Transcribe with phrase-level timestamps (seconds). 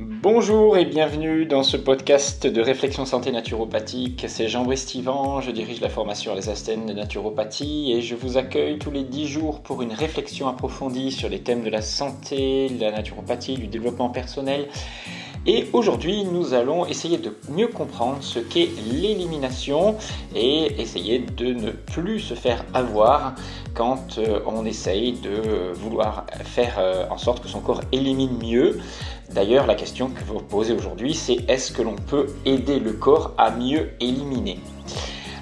[0.00, 4.26] Bonjour et bienvenue dans ce podcast de réflexion santé naturopathique.
[4.28, 8.78] C'est Jean Brestivan, je dirige la formation les Astènes de naturopathie et je vous accueille
[8.78, 12.80] tous les 10 jours pour une réflexion approfondie sur les thèmes de la santé, de
[12.80, 14.68] la naturopathie, du développement personnel.
[15.46, 19.96] Et aujourd'hui, nous allons essayer de mieux comprendre ce qu'est l'élimination
[20.36, 23.34] et essayer de ne plus se faire avoir
[23.74, 28.78] quand euh, on essaye de vouloir faire euh, en sorte que son corps élimine mieux.
[29.30, 33.34] D'ailleurs, la question que vous posez aujourd'hui, c'est est-ce que l'on peut aider le corps
[33.36, 34.58] à mieux éliminer?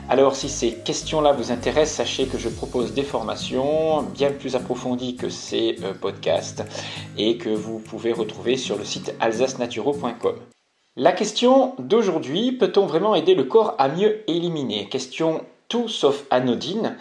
[0.09, 5.16] Alors si ces questions-là vous intéressent, sachez que je propose des formations bien plus approfondies
[5.16, 6.62] que ces euh, podcasts
[7.18, 10.37] et que vous pouvez retrouver sur le site alsacenaturo.com.
[10.95, 14.88] La question d'aujourd'hui, peut-on vraiment aider le corps à mieux éliminer?
[14.88, 16.96] Question tout sauf anodine,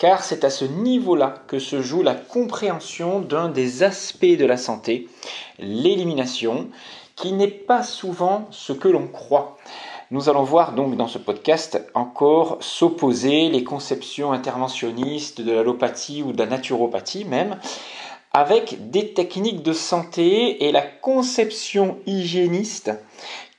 [0.00, 4.56] car c'est à ce niveau-là que se joue la compréhension d'un des aspects de la
[4.56, 5.08] santé,
[5.58, 6.68] l'élimination,
[7.16, 9.58] qui n'est pas souvent ce que l'on croit.
[10.10, 16.32] Nous allons voir donc dans ce podcast encore s'opposer les conceptions interventionnistes de l'allopathie ou
[16.32, 17.58] de la naturopathie même
[18.32, 22.92] avec des techniques de santé et la conception hygiéniste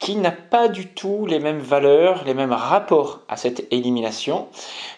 [0.02, 4.48] qui n'a pas du tout les mêmes valeurs, les mêmes rapports à cette élimination.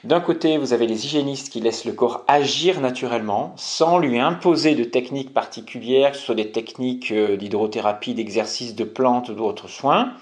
[0.05, 4.75] D'un côté, vous avez les hygiénistes qui laissent le corps agir naturellement, sans lui imposer
[4.75, 9.67] de techniques particulières, que ce soit des techniques euh, d'hydrothérapie, d'exercice de plantes ou d'autres
[9.67, 10.13] soins.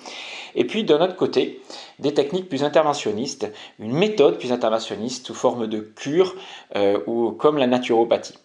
[0.55, 1.61] Et puis d'un autre côté,
[1.99, 6.35] des techniques plus interventionnistes, une méthode plus interventionniste sous forme de cure
[6.75, 8.39] euh, ou comme la naturopathie.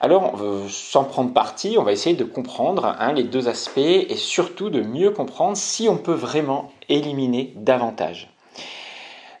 [0.00, 4.70] Alors, sans prendre parti, on va essayer de comprendre hein, les deux aspects et surtout
[4.70, 8.28] de mieux comprendre si on peut vraiment éliminer davantage.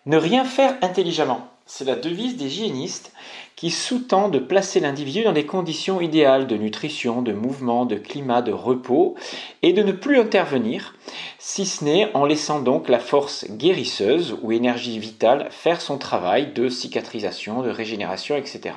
[0.06, 3.12] Ne rien faire intelligemment, c'est la devise des hygiénistes
[3.54, 8.40] qui sous-tend de placer l'individu dans des conditions idéales de nutrition, de mouvement, de climat,
[8.40, 9.16] de repos,
[9.62, 10.94] et de ne plus intervenir,
[11.38, 16.52] si ce n'est en laissant donc la force guérisseuse ou énergie vitale faire son travail
[16.52, 18.74] de cicatrisation, de régénération, etc.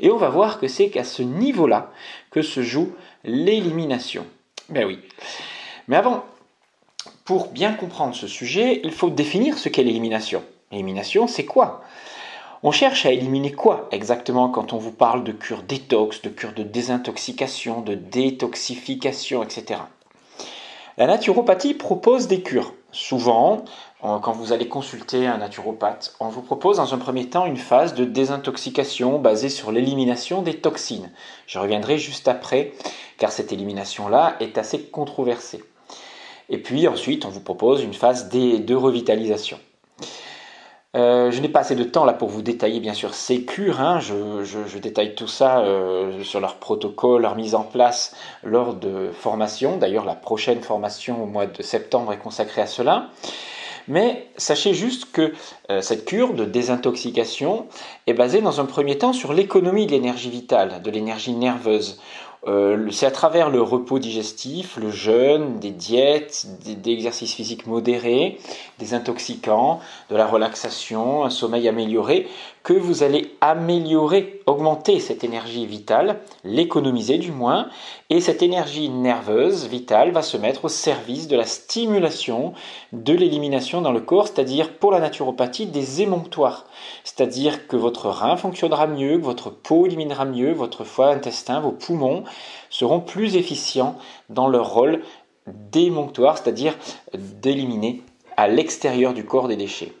[0.00, 1.90] Et on va voir que c'est qu'à ce niveau-là
[2.30, 2.92] que se joue
[3.24, 4.26] l'élimination.
[4.68, 4.98] Ben oui.
[5.88, 6.24] Mais avant,
[7.24, 10.42] pour bien comprendre ce sujet, il faut définir ce qu'est l'élimination.
[10.70, 11.82] L'élimination, c'est quoi?
[12.62, 16.52] On cherche à éliminer quoi exactement quand on vous parle de cure détox, de cure
[16.52, 19.80] de désintoxication, de détoxification, etc.
[20.96, 22.72] La naturopathie propose des cures.
[22.96, 23.66] Souvent,
[24.00, 27.92] quand vous allez consulter un naturopathe, on vous propose dans un premier temps une phase
[27.92, 31.12] de désintoxication basée sur l'élimination des toxines.
[31.46, 32.72] Je reviendrai juste après,
[33.18, 35.62] car cette élimination-là est assez controversée.
[36.48, 39.58] Et puis ensuite, on vous propose une phase de revitalisation.
[40.94, 43.80] Euh, je n'ai pas assez de temps là pour vous détailler bien sûr ces cures.
[43.80, 44.00] Hein.
[44.00, 49.76] Je, détaille tout ça euh, sur leur protocole, leur mise en place lors de formation.
[49.76, 53.10] D'ailleurs, la prochaine formation au mois de septembre est consacrée à cela.
[53.88, 55.32] Mais sachez juste que
[55.70, 57.66] euh, cette cure de désintoxication
[58.06, 62.00] est basée dans un premier temps sur l'économie de l'énergie vitale, de l'énergie nerveuse.
[62.46, 68.38] Euh, c'est à travers le repos digestif, le jeûne, des diètes, des, exercices physiques modérés,
[68.78, 69.80] des intoxicants,
[70.10, 72.28] de la relaxation, un sommeil amélioré,
[72.62, 77.68] que vous allez améliorer, augmenter cette énergie vitale, l'économiser du moins,
[78.10, 82.54] et cette énergie nerveuse vitale va se mettre au service de la stimulation
[82.92, 86.66] de l'élimination dans le corps, c'est-à-dire pour la naturopathie des émonctoires.
[87.04, 91.72] C'est-à-dire que votre rein fonctionnera mieux, que votre peau éliminera mieux, votre foie, intestin, vos
[91.72, 92.24] poumons
[92.70, 93.96] seront plus efficients
[94.28, 95.02] dans leur rôle
[95.46, 96.76] d'émonctoire, c'est-à-dire
[97.14, 98.02] d'éliminer
[98.36, 99.92] à l'extérieur du corps des déchets.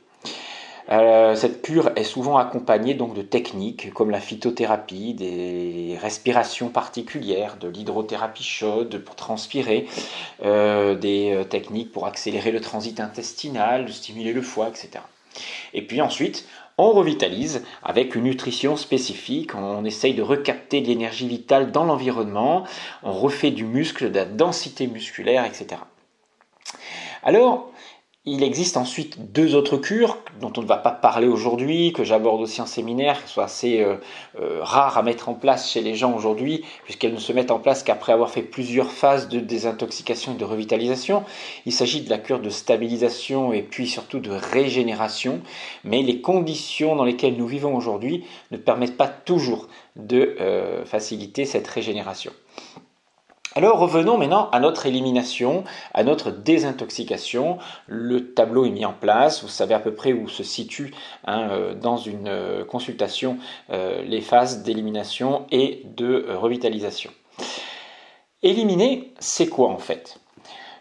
[0.88, 7.56] Euh, cette cure est souvent accompagnée donc de techniques comme la phytothérapie, des respirations particulières,
[7.56, 9.86] de l'hydrothérapie chaude pour transpirer,
[10.44, 15.02] euh, des euh, techniques pour accélérer le transit intestinal, stimuler le foie, etc.
[15.74, 16.46] Et puis ensuite,
[16.78, 22.64] on revitalise avec une nutrition spécifique, on essaye de recapter de l'énergie vitale dans l'environnement,
[23.02, 25.80] on refait du muscle, de la densité musculaire, etc.
[27.22, 27.70] Alors,
[28.28, 32.40] il existe ensuite deux autres cures dont on ne va pas parler aujourd'hui, que j'aborde
[32.40, 33.96] aussi en séminaire, qui sont assez euh,
[34.40, 37.60] euh, rares à mettre en place chez les gens aujourd'hui, puisqu'elles ne se mettent en
[37.60, 41.22] place qu'après avoir fait plusieurs phases de désintoxication et de revitalisation.
[41.66, 45.40] Il s'agit de la cure de stabilisation et puis surtout de régénération,
[45.84, 51.44] mais les conditions dans lesquelles nous vivons aujourd'hui ne permettent pas toujours de euh, faciliter
[51.44, 52.32] cette régénération.
[53.56, 55.64] Alors revenons maintenant à notre élimination,
[55.94, 57.56] à notre désintoxication.
[57.86, 60.92] Le tableau est mis en place, vous savez à peu près où se situent
[61.24, 63.38] hein, euh, dans une euh, consultation
[63.70, 67.10] euh, les phases d'élimination et de revitalisation.
[68.42, 70.18] Éliminer, c'est quoi en fait?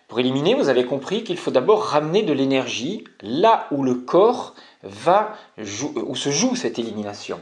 [0.10, 4.54] Pour éliminer, vous avez compris qu'il faut d'abord ramener de l'énergie là où le corps
[4.84, 7.40] va où se joue cette élimination,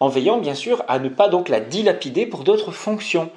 [0.00, 3.30] en veillant bien sûr à ne pas donc la dilapider pour d'autres fonctions.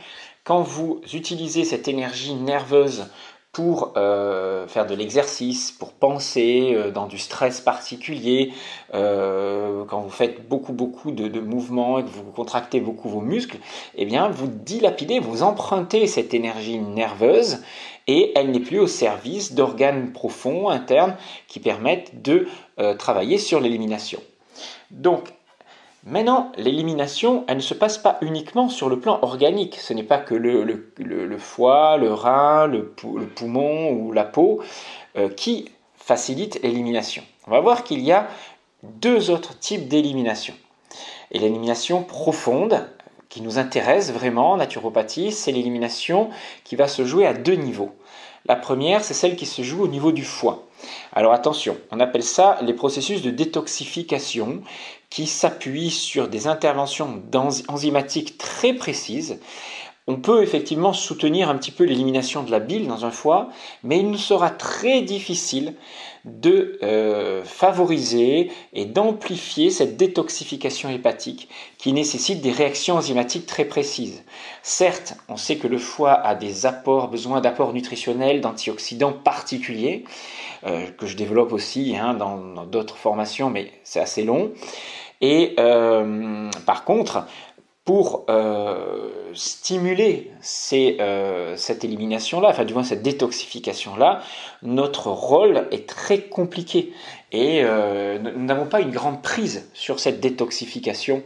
[0.44, 3.06] Quand vous utilisez cette énergie nerveuse
[3.54, 8.52] pour euh, faire de l'exercice, pour penser euh, dans du stress particulier,
[8.94, 13.58] euh, quand vous faites beaucoup beaucoup de, mouvements et que vous contractez beaucoup vos muscles,
[13.96, 17.60] eh bien vous dilapidez, vous empruntez cette énergie nerveuse
[18.08, 21.16] et elle n'est plus au service d'organes profonds internes
[21.48, 22.48] qui permettent de
[22.98, 24.20] travailler sur l'élimination.
[24.92, 25.30] Donc
[26.06, 29.76] Maintenant, l'élimination, elle ne se passe pas uniquement sur le plan organique.
[29.80, 32.90] Ce n'est pas que le, foie, le rein, le,
[33.36, 34.62] poumon ou la peau
[35.16, 37.24] euh, qui facilitent l'élimination.
[37.48, 38.28] On va voir qu'il y a
[38.84, 40.54] deux autres types d'élimination.
[41.32, 42.86] Et l'élimination profonde,
[43.30, 46.30] qui nous intéresse vraiment en naturopathie, c'est l'élimination
[46.64, 47.96] qui va se jouer à deux niveaux.
[48.46, 50.68] La première, c'est celle qui se joue au niveau du foie.
[51.14, 54.62] Alors attention, on appelle ça les processus de détoxification
[55.10, 57.22] qui s'appuient sur des interventions
[57.68, 59.40] enzymatiques très précises.
[60.06, 63.48] On peut effectivement soutenir un petit peu l'élimination de la bile dans un foie,
[63.84, 65.76] mais il nous sera très difficile
[66.26, 71.48] de euh, favoriser et d'amplifier cette détoxification hépatique
[71.78, 74.24] qui nécessite des réactions enzymatiques très précises.
[74.62, 80.04] Certes, on sait que le foie a des apports, besoin d'apports nutritionnels, d'antioxydants particuliers,
[80.66, 84.52] euh, que je développe aussi hein, dans d'autres formations, mais c'est assez long.
[85.22, 87.26] Et euh, par contre,
[87.86, 90.32] pour euh, stimuler
[90.72, 94.22] euh, cette élimination-là, enfin du moins cette détoxification-là,
[94.62, 96.94] notre rôle est très compliqué.
[97.34, 101.24] Et euh, nous n'avons pas une grande prise sur cette détoxification,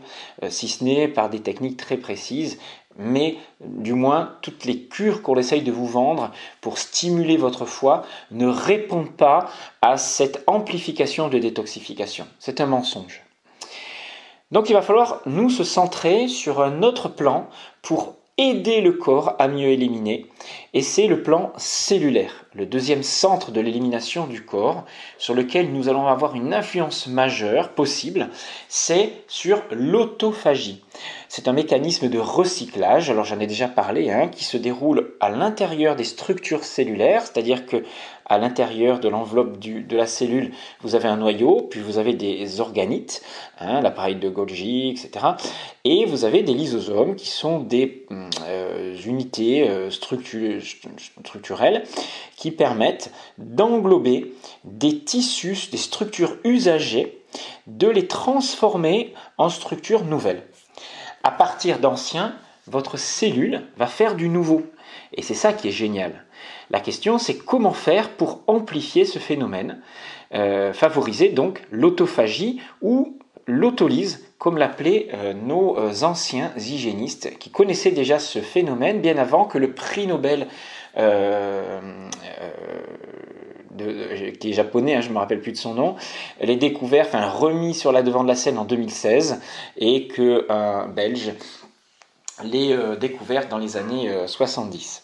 [0.50, 2.57] si ce n'est par des techniques très précises.
[3.00, 6.31] Mais du moins, toutes les cures qu'on essaye de vous vendre
[6.62, 9.51] pour stimuler votre foie ne répondent pas
[9.83, 12.25] à cette amplification de détoxification.
[12.39, 13.27] C'est un mensonge.
[14.52, 17.50] Donc il va falloir nous se centrer sur un autre plan
[17.82, 20.28] pour aider le corps à mieux éliminer,
[20.76, 24.86] et c'est le plan cellulaire, le deuxième centre de l'élimination du corps,
[25.18, 28.30] sur lequel nous allons avoir une influence majeure possible,
[28.70, 30.84] c'est sur l'autophagie.
[31.30, 35.30] C'est un mécanisme de recyclage, alors j'en ai déjà parlé, hein, qui se déroule à
[35.30, 37.84] l'intérieur des structures cellulaires, c'est-à-dire que
[38.26, 40.52] à l'intérieur de l'enveloppe de la cellule,
[40.82, 43.22] vous avez un noyau, puis vous avez des organites,
[43.60, 45.26] hein, l'appareil de Golgi, etc.
[45.86, 48.06] Et vous avez des lysosomes qui sont des
[48.46, 51.84] euh, unités euh, structurelles
[52.36, 54.34] qui permettent d'englober
[54.66, 57.22] des tissus, des structures usagées,
[57.66, 60.44] de les transformer en structures nouvelles.
[61.28, 62.34] À partir d'anciens,
[62.68, 64.62] votre cellule va faire du nouveau.
[65.12, 66.24] Et c'est ça qui est génial.
[66.70, 69.82] La question, c'est comment faire pour amplifier ce phénomène,
[70.34, 77.92] euh, favoriser donc l'autophagie ou l'autolyse, comme l'appelaient euh, nos euh, anciens hygiénistes, qui connaissaient
[77.92, 80.48] déjà ce phénomène bien avant que le prix Nobel
[84.40, 85.96] qui est japonais, hein, je ne me rappelle plus de son nom,
[86.42, 89.42] l'ait découvert, enfin remis sur la devant de la scène en 2016,
[89.78, 91.34] et qu'un Belge
[92.44, 95.04] l'ait découvert dans les années 70.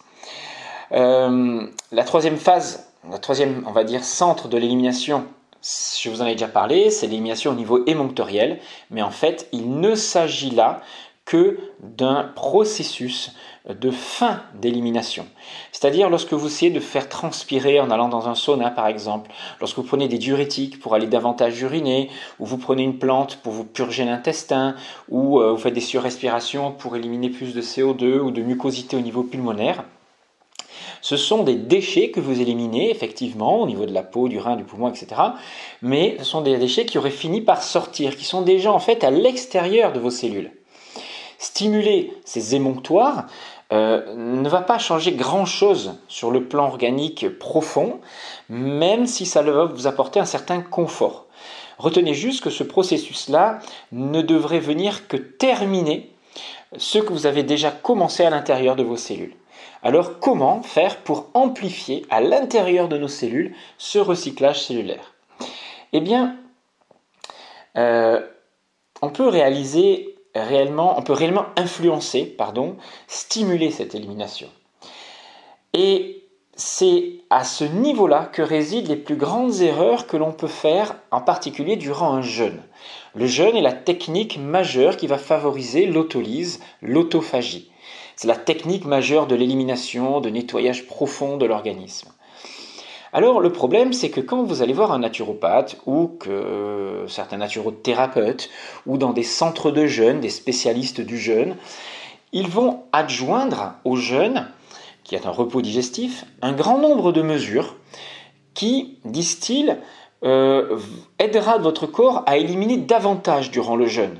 [0.93, 5.25] Euh, la troisième phase, la troisième, on va dire, centre de l'élimination,
[5.63, 8.59] je vous en ai déjà parlé, c'est l'élimination au niveau émonctoriel,
[8.91, 10.81] mais en fait, il ne s'agit là
[11.25, 13.33] que d'un processus
[13.69, 15.25] de fin d'élimination.
[15.71, 19.77] C'est-à-dire lorsque vous essayez de faire transpirer en allant dans un sauna par exemple, lorsque
[19.77, 23.63] vous prenez des diurétiques pour aller davantage uriner, ou vous prenez une plante pour vous
[23.63, 24.75] purger l'intestin,
[25.07, 29.01] ou euh, vous faites des surrespirations pour éliminer plus de CO2 ou de mucosité au
[29.01, 29.85] niveau pulmonaire,
[31.03, 34.55] ce sont des déchets que vous éliminez effectivement au niveau de la peau, du rein,
[34.55, 35.07] du poumon, etc.
[35.81, 39.03] Mais ce sont des déchets qui auraient fini par sortir, qui sont déjà en fait
[39.03, 40.51] à l'extérieur de vos cellules.
[41.39, 43.27] Stimuler ces émonctoires
[43.73, 47.99] euh, ne va pas changer grand-chose sur le plan organique profond,
[48.47, 51.25] même si ça va vous apporter un certain confort.
[51.79, 53.59] Retenez juste que ce processus-là
[53.91, 56.11] ne devrait venir que terminer
[56.77, 59.35] ce que vous avez déjà commencé à l'intérieur de vos cellules.
[59.81, 65.13] Alors comment faire pour amplifier à l'intérieur de nos cellules ce recyclage cellulaire?
[65.93, 66.37] Eh bien,
[67.75, 68.21] euh,
[69.01, 72.75] on peut réaliser on peut réellement influencer, pardon,
[73.07, 74.49] stimuler cette élimination.
[75.73, 76.23] Et
[76.55, 81.21] c'est à ce niveau-là que résident les plus grandes erreurs que l'on peut faire, en
[81.21, 82.61] particulier durant un jeûne.
[83.15, 87.71] Le jeûne est la technique majeure qui va favoriser l'autolyse, l'autophagie.
[88.15, 92.11] C'est la technique majeure de l'élimination, de nettoyage profond de l'organisme.
[93.13, 97.37] Alors le problème, c'est que quand vous allez voir un naturopathe ou que euh, certains
[97.37, 98.49] naturothérapeutes
[98.87, 101.55] ou dans des centres de jeûne, des spécialistes du jeûne,
[102.31, 104.47] ils vont adjoindre au jeûne,
[105.03, 107.75] qui est un repos digestif, un grand nombre de mesures
[108.55, 109.77] qui, disent-ils,
[110.23, 110.79] euh,
[111.19, 114.17] aidera votre corps à éliminer davantage durant le jeûne.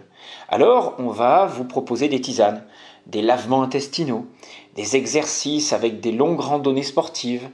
[0.50, 2.64] Alors, on va vous proposer des tisanes,
[3.08, 4.28] des lavements intestinaux,
[4.76, 7.50] des exercices avec des longues randonnées sportives,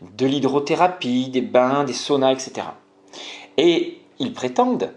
[0.00, 2.66] de l'hydrothérapie, des bains, des saunas, etc.
[3.56, 4.92] Et ils prétendent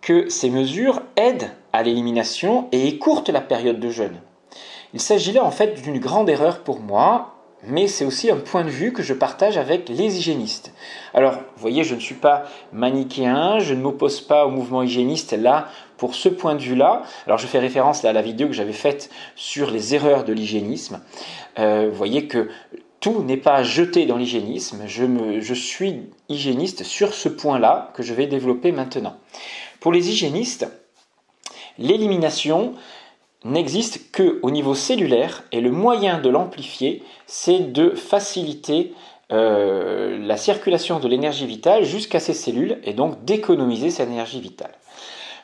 [0.00, 4.20] que ces mesures aident à l'élimination et écourtent la période de jeûne.
[4.92, 7.33] Il s'agit là en fait d'une grande erreur pour moi,
[7.66, 10.72] mais c'est aussi un point de vue que je partage avec les hygiénistes.
[11.12, 15.32] Alors, vous voyez, je ne suis pas manichéen, je ne m'oppose pas au mouvement hygiéniste
[15.32, 17.02] là pour ce point de vue-là.
[17.26, 21.00] Alors, je fais référence à la vidéo que j'avais faite sur les erreurs de l'hygiénisme.
[21.58, 22.48] Euh, vous voyez que
[23.04, 24.84] tout n'est pas jeté dans l'hygiénisme.
[24.86, 29.16] Je, suis hygiéniste sur ce point-là que je vais développer maintenant.
[29.78, 30.66] Pour les hygiénistes,
[31.76, 32.72] l'élimination
[33.44, 38.92] n'existe que au niveau cellulaire et le moyen de l'amplifier, c'est de faciliter
[39.32, 44.74] euh, la circulation de l'énergie vitale jusqu'à ces cellules et donc d'économiser cette énergie vitale.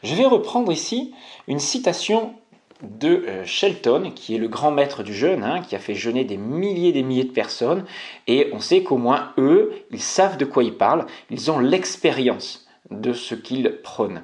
[0.03, 1.13] Je vais reprendre ici
[1.47, 2.35] une citation
[2.83, 6.25] de euh, Shelton, qui est le grand maître du jeûne, hein, qui a fait jeûner
[6.25, 7.85] des milliers et des milliers de personnes,
[8.27, 12.67] et on sait qu'au moins eux, ils savent de quoi ils parlent, ils ont l'expérience
[12.91, 14.23] de ce qu'ils prônent.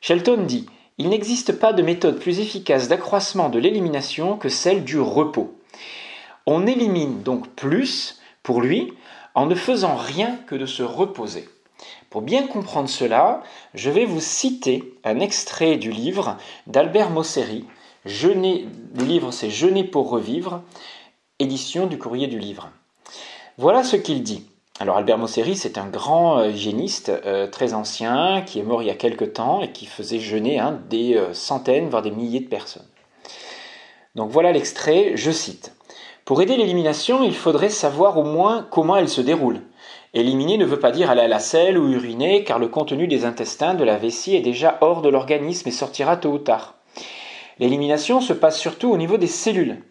[0.00, 5.00] Shelton dit Il n'existe pas de méthode plus efficace d'accroissement de l'élimination que celle du
[5.00, 5.58] repos.
[6.46, 8.92] On élimine donc plus, pour lui,
[9.34, 11.48] en ne faisant rien que de se reposer.
[12.10, 13.42] Pour bien comprendre cela,
[13.74, 16.36] je vais vous citer un extrait du livre
[16.68, 17.64] d'Albert Mosseri.
[18.04, 20.62] Jeûner, le livre c'est Jeûner pour revivre,
[21.40, 22.70] édition du courrier du livre.
[23.58, 24.46] Voilà ce qu'il dit.
[24.80, 28.86] Alors Albert Mosseri, c'est un grand euh, hygiéniste euh, très ancien qui est mort il
[28.86, 32.40] y a quelque temps et qui faisait jeûner hein, des euh, centaines, voire des milliers
[32.40, 32.86] de personnes.
[34.16, 35.76] Donc voilà l'extrait, je cite.
[36.24, 39.60] Pour aider l'élimination, il faudrait savoir au moins comment elle se déroule.
[40.12, 43.24] Éliminer ne veut pas dire aller à la selle ou uriner, car le contenu des
[43.24, 46.74] intestins de la vessie est déjà hors de l'organisme et sortira tôt ou tard.
[47.60, 49.84] L'élimination se passe surtout au niveau des cellules.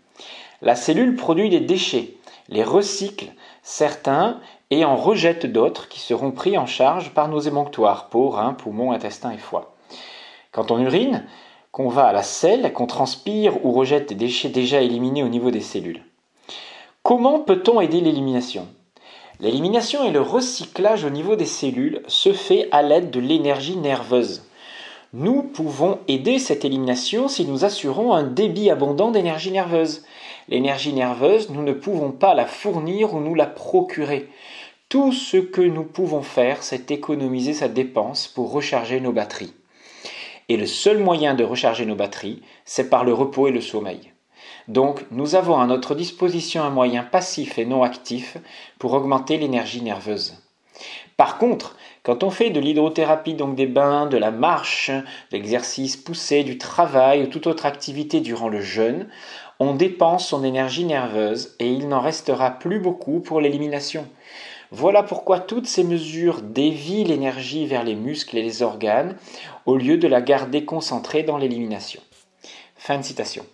[0.61, 2.15] La cellule produit des déchets,
[2.49, 4.39] les recycle, certains,
[4.73, 8.91] et en rejette d'autres qui seront pris en charge par nos émonctoires, peau, reins, poumons,
[8.91, 9.75] intestins et foie.
[10.51, 11.25] Quand on urine,
[11.71, 15.51] qu'on va à la selle, qu'on transpire ou rejette des déchets déjà éliminés au niveau
[15.51, 16.03] des cellules.
[17.03, 18.67] Comment peut-on aider l'élimination?
[19.39, 24.43] L'élimination et le recyclage au niveau des cellules se fait à l'aide de l'énergie nerveuse.
[25.13, 30.03] Nous pouvons aider cette élimination si nous assurons un débit abondant d'énergie nerveuse.
[30.49, 34.29] L'énergie nerveuse, nous ne pouvons pas la fournir ou nous la procurer.
[34.93, 39.55] Tout ce que nous pouvons faire, c'est économiser sa dépense pour recharger nos batteries.
[40.49, 44.11] Et le seul moyen de recharger nos batteries, c'est par le repos et le sommeil.
[44.67, 48.37] Donc nous avons à notre disposition un moyen passif et non actif
[48.77, 50.35] pour augmenter l'énergie nerveuse.
[51.17, 55.97] Par contre, quand on fait de l'hydrothérapie, donc des bains, de la marche, de l'exercice
[55.97, 59.07] poussé, du travail ou toute autre activité durant le jeûne,
[59.59, 64.05] on dépense son énergie nerveuse et il n'en restera plus beaucoup pour l'élimination.
[64.75, 69.15] Voilà pourquoi toutes ces mesures dévient l'énergie vers les muscles et les organes
[69.67, 72.01] au lieu de la garder concentrée dans l'élimination.
[72.75, 73.45] Fin de citation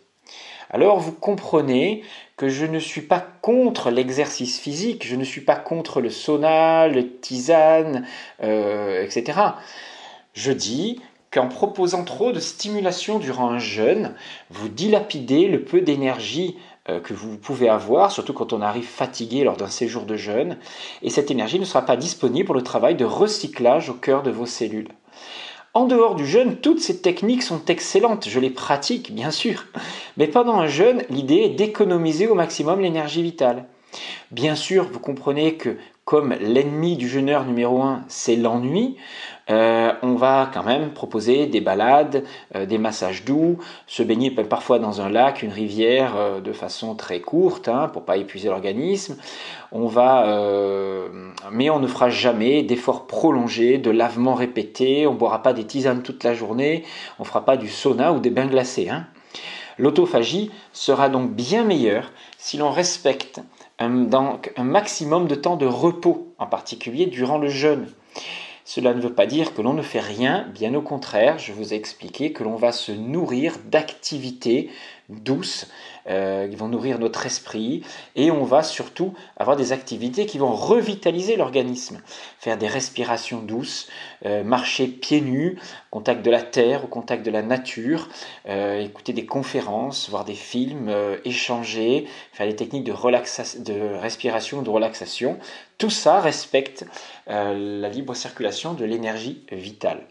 [0.71, 2.03] alors vous comprenez
[2.38, 6.88] que je ne suis pas contre l'exercice physique, je ne suis pas contre le sauna,
[6.88, 8.05] le tisane,
[8.43, 9.39] euh, etc.
[10.33, 14.13] Je dis qu'en proposant trop de stimulation durant un jeûne,
[14.51, 16.55] vous dilapidez le peu d'énergie
[17.03, 20.58] que vous pouvez avoir, surtout quand on arrive fatigué lors d'un séjour de jeûne,
[21.01, 24.31] et cette énergie ne sera pas disponible pour le travail de recyclage au cœur de
[24.31, 24.89] vos cellules.
[25.74, 29.65] En dehors du jeûne, toutes ces techniques sont excellentes, je les pratique bien sûr,
[30.17, 33.65] mais pendant un jeûne, l'idée est d'économiser au maximum l'énergie vitale.
[34.31, 35.77] Bien sûr, vous comprenez que
[36.09, 38.97] comme l'ennemi du jeûneur numéro un, c'est l'ennui,
[39.51, 42.23] euh, on va quand même proposer des balades,
[42.55, 46.95] euh, des massages doux, se baigner parfois dans un lac, une rivière euh, de façon
[46.95, 49.17] très courte hein, pour pas épuiser l'organisme.
[49.71, 50.25] On va,
[51.51, 55.05] mais on ne fera jamais d'efforts prolongés, de lavements répétés.
[55.05, 56.85] On boira pas des tisanes toute la journée.
[57.19, 58.89] On fera pas du sauna ou des bains glacés.
[58.89, 59.05] Hein.
[59.77, 63.41] L'autophagie sera donc bien meilleure si l'on respecte
[63.79, 64.09] un,
[64.57, 67.88] un maximum de temps de repos, en particulier durant le jeûne.
[68.65, 71.74] Cela ne veut pas dire que l'on ne fait rien, bien au contraire, je vous
[71.74, 74.69] ai expliqué que l'on va se nourrir d'activités
[75.09, 75.67] douces,
[76.07, 77.83] euh, qui vont nourrir notre esprit,
[78.15, 82.01] et on va surtout avoir des activités qui vont revitaliser l'organisme.
[82.39, 83.89] Faire des respirations douces,
[84.25, 85.57] euh, marcher pieds nus,
[85.91, 88.07] contact de la terre, au contact de la nature,
[88.47, 90.91] euh, écouter des conférences, voir des films,
[91.25, 95.39] échanger, faire des techniques de, de respiration, de relaxation.
[95.77, 96.85] Tout ça respecte
[97.27, 100.05] la libre circulation de l'énergie vitale.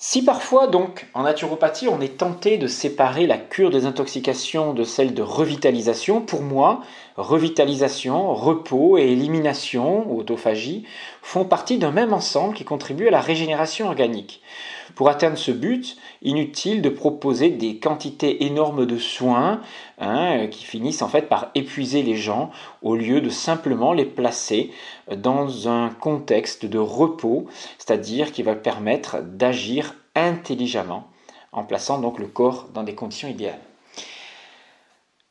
[0.00, 4.84] Si parfois, donc, en naturopathie, on est tenté de séparer la cure des intoxications de
[4.84, 6.82] celle de revitalisation, pour moi,
[7.18, 10.84] revitalisation, repos et élimination, autophagie,
[11.20, 14.40] font partie d'un même ensemble qui contribue à la régénération organique.
[14.94, 19.60] Pour atteindre ce but, inutile de proposer des quantités énormes de soins
[19.98, 22.50] hein, qui finissent en fait par épuiser les gens
[22.82, 24.70] au lieu de simplement les placer
[25.14, 27.46] dans un contexte de repos,
[27.78, 31.08] c'est-à-dire qui va permettre d'agir intelligemment
[31.52, 33.67] en plaçant donc le corps dans des conditions idéales.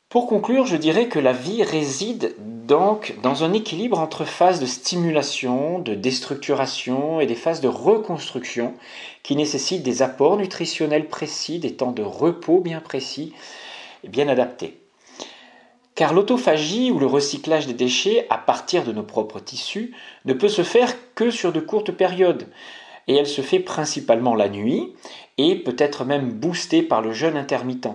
[0.08, 4.64] Pour conclure, je dirais que la vie réside donc dans un équilibre entre phases de
[4.64, 8.72] stimulation, de déstructuration et des phases de reconstruction
[9.22, 13.34] qui nécessitent des apports nutritionnels précis, des temps de repos bien précis
[14.02, 14.80] et bien adaptés.
[15.94, 20.48] Car l'autophagie ou le recyclage des déchets à partir de nos propres tissus ne peut
[20.48, 22.48] se faire que sur de courtes périodes
[23.08, 24.94] et elle se fait principalement la nuit
[25.36, 27.88] et peut être même boostée par le jeûne intermittent.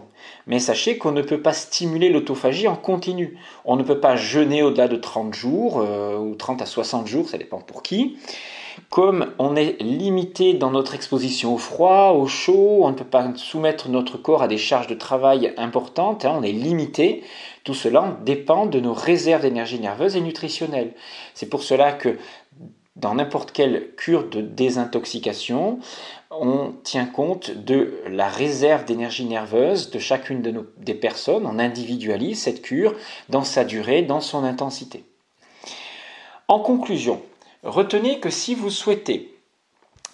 [0.48, 3.38] Mais sachez qu'on ne peut pas stimuler l'autophagie en continu.
[3.66, 7.30] On ne peut pas jeûner au-delà de 30 jours euh, ou 30 à 60 jours,
[7.30, 8.18] ça dépend pour qui.
[8.90, 13.32] Comme on est limité dans notre exposition au froid, au chaud, on ne peut pas
[13.36, 17.24] soumettre notre corps à des charges de travail importantes, hein, on est limité.
[17.64, 20.94] Tout cela dépend de nos réserves d'énergie nerveuse et nutritionnelle.
[21.34, 22.18] C'est pour cela que
[22.96, 25.80] dans n'importe quelle cure de désintoxication,
[26.30, 32.42] on tient compte de la réserve d'énergie nerveuse de chacune de des personnes, on individualise
[32.42, 32.96] cette cure
[33.30, 35.06] dans sa durée, dans son intensité.
[36.48, 37.22] En conclusion,
[37.64, 39.33] retenez que si vous souhaitez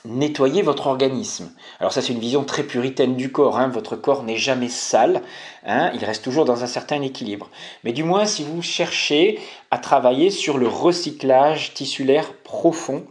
[0.05, 1.51] nettoyer votre organisme.
[1.79, 3.67] Alors ça c'est une vision très puritaine du corps, hein.
[3.67, 5.21] votre corps n'est jamais sale,
[5.65, 5.91] hein.
[5.93, 7.49] il reste toujours dans un certain équilibre.
[7.83, 9.39] Mais du moins si vous cherchez
[9.71, 13.05] à travailler sur le recyclage tissulaire profond,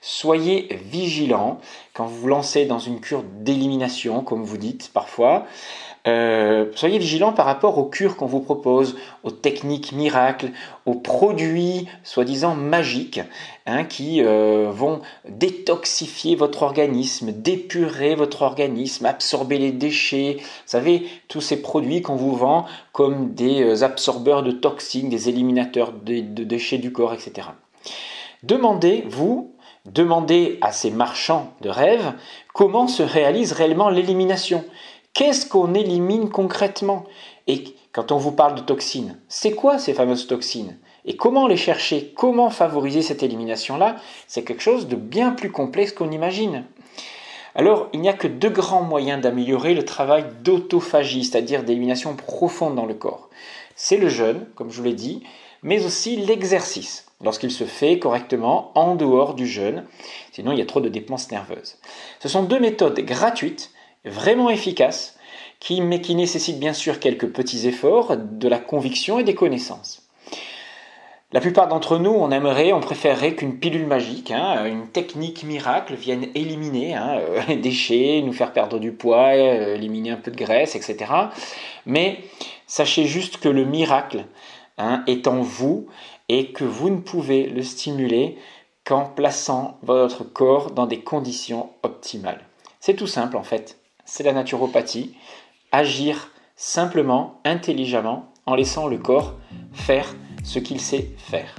[0.00, 1.60] soyez vigilant
[1.92, 5.46] quand vous vous lancez dans une cure d'élimination, comme vous dites parfois.
[6.06, 10.50] Euh, soyez vigilants par rapport aux cures qu'on vous propose, aux techniques miracles,
[10.86, 13.20] aux produits soi-disant magiques
[13.66, 20.36] hein, qui euh, vont détoxifier votre organisme, dépurer votre organisme, absorber les déchets.
[20.38, 25.28] Vous savez, tous ces produits qu'on vous vend comme des euh, absorbeurs de toxines, des
[25.28, 27.48] éliminateurs de, de déchets du corps, etc.
[28.42, 32.14] Demandez, vous, demandez à ces marchands de rêves
[32.54, 34.64] comment se réalise réellement l'élimination.
[35.12, 37.04] Qu'est-ce qu'on élimine concrètement?
[37.46, 40.78] Et quand on vous parle de toxines, c'est quoi ces fameuses toxines?
[41.04, 42.12] Et comment les chercher?
[42.16, 43.96] Comment favoriser cette élimination-là?
[44.28, 46.64] C'est quelque chose de bien plus complexe qu'on imagine.
[47.54, 52.76] Alors, il n'y a que deux grands moyens d'améliorer le travail d'autophagie, c'est-à-dire d'élimination profonde
[52.76, 53.28] dans le corps.
[53.74, 55.24] C'est le jeûne, comme je vous l'ai dit,
[55.62, 59.84] mais aussi l'exercice, lorsqu'il se fait correctement en dehors du jeûne,
[60.32, 61.78] sinon il y a trop de dépenses nerveuses.
[62.20, 63.72] Ce sont deux méthodes gratuites
[64.04, 65.18] vraiment efficace,
[65.58, 70.02] qui, mais qui nécessite bien sûr quelques petits efforts, de la conviction et des connaissances.
[71.32, 75.94] La plupart d'entre nous, on aimerait, on préférerait qu'une pilule magique, hein, une technique miracle
[75.94, 80.32] vienne éliminer hein, euh, les déchets, nous faire perdre du poids, euh, éliminer un peu
[80.32, 81.12] de graisse, etc.
[81.86, 82.18] Mais
[82.66, 84.24] sachez juste que le miracle
[84.76, 85.86] hein, est en vous
[86.28, 88.36] et que vous ne pouvez le stimuler
[88.84, 92.44] qu'en plaçant votre corps dans des conditions optimales.
[92.80, 93.79] C'est tout simple en fait
[94.10, 95.14] c'est la naturopathie.
[95.70, 99.36] Agir simplement, intelligemment, en laissant le corps
[99.72, 101.54] faire ce qu'il sait faire.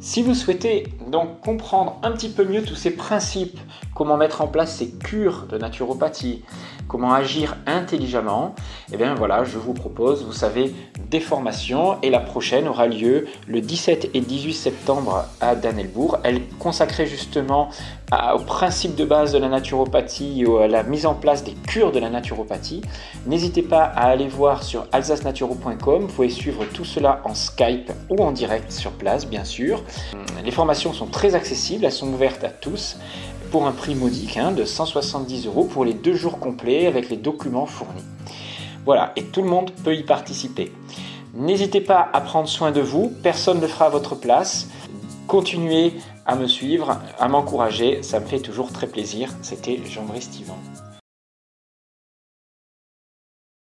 [0.00, 3.58] Si vous souhaitez donc comprendre un petit peu mieux tous ces principes,
[4.00, 6.42] comment mettre en place ces cures de naturopathie,
[6.88, 8.54] comment agir intelligemment,
[8.90, 10.74] eh bien voilà, je vous propose, vous savez,
[11.10, 16.16] des formations et la prochaine aura lieu le 17 et 18 septembre à Danelbourg.
[16.24, 17.68] Elle est consacrée justement
[18.34, 21.92] au principe de base de la naturopathie et à la mise en place des cures
[21.92, 22.80] de la naturopathie.
[23.26, 28.16] N'hésitez pas à aller voir sur alsacenaturo.com, vous pouvez suivre tout cela en Skype ou
[28.24, 29.84] en direct sur place bien sûr.
[30.42, 32.96] Les formations sont très accessibles, elles sont ouvertes à tous
[33.50, 37.16] pour un prix modique hein, de 170 euros pour les deux jours complets avec les
[37.16, 38.04] documents fournis.
[38.84, 40.72] Voilà, et tout le monde peut y participer.
[41.34, 44.68] N'hésitez pas à prendre soin de vous, personne ne fera à votre place.
[45.26, 45.94] Continuez
[46.26, 49.30] à me suivre, à m'encourager, ça me fait toujours très plaisir.
[49.42, 50.30] C'était Jean-Brice.